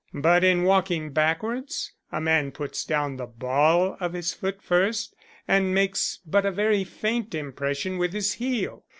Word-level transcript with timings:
But 0.15 0.43
in 0.43 0.63
walking 0.63 1.11
backwards 1.11 1.93
a 2.11 2.19
man 2.19 2.51
puts 2.53 2.83
down 2.85 3.17
the 3.17 3.27
ball 3.27 3.97
of 3.99 4.13
his 4.13 4.33
foot 4.33 4.59
first 4.59 5.15
and 5.47 5.75
makes 5.75 6.21
but 6.25 6.43
a 6.43 6.49
very 6.51 6.83
faint 6.83 7.35
impression 7.35 7.99
with 7.99 8.11
his 8.13 8.33
heel. 8.41 8.83